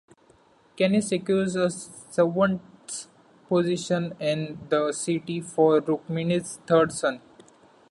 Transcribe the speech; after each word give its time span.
Kenny 0.77 0.99
secures 0.99 1.55
a 1.55 1.69
servant's 1.69 3.07
position 3.47 4.15
in 4.19 4.57
the 4.69 4.91
city 4.93 5.39
for 5.41 5.79
Rukmani's 5.79 6.57
third 6.65 6.91
son. 6.91 7.21